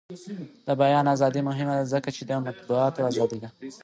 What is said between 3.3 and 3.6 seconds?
ده.